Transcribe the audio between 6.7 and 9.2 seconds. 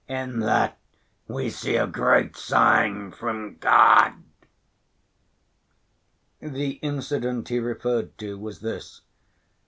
incident he referred to was this.